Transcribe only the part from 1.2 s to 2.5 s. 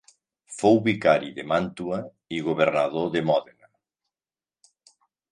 de Màntua i